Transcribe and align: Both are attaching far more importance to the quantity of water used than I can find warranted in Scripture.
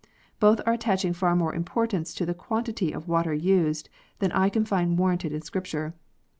Both 0.39 0.61
are 0.65 0.73
attaching 0.73 1.13
far 1.13 1.35
more 1.35 1.53
importance 1.53 2.15
to 2.15 2.25
the 2.25 2.33
quantity 2.33 2.91
of 2.91 3.07
water 3.07 3.35
used 3.35 3.87
than 4.17 4.31
I 4.31 4.49
can 4.49 4.65
find 4.65 4.97
warranted 4.97 5.31
in 5.31 5.43
Scripture. 5.43 5.93